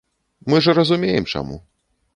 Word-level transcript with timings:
Мы 0.53 0.61
ж 0.67 0.75
разумеем, 0.79 1.31
чаму. 1.37 1.65